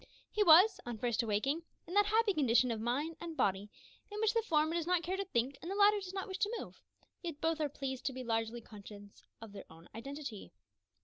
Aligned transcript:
He 0.31 0.41
was, 0.43 0.79
on 0.83 0.97
first 0.97 1.21
awaking, 1.21 1.61
in 1.85 1.93
that 1.93 2.07
happy 2.07 2.33
condition 2.33 2.71
of 2.71 2.81
mind 2.81 3.17
and 3.21 3.37
body 3.37 3.69
in 4.09 4.19
which 4.19 4.33
the 4.33 4.41
former 4.41 4.73
does 4.73 4.87
not 4.87 5.03
care 5.03 5.15
to 5.15 5.25
think 5.25 5.59
and 5.61 5.69
the 5.69 5.75
latter 5.75 5.99
does 5.99 6.11
not 6.11 6.27
wish 6.27 6.39
to 6.39 6.55
move 6.57 6.81
yet 7.21 7.39
both 7.39 7.61
are 7.61 7.69
pleased 7.69 8.05
to 8.07 8.13
be 8.13 8.23
largely 8.23 8.61
conscious 8.61 9.21
of 9.43 9.51
their 9.51 9.65
own 9.69 9.87
identity. 9.93 10.53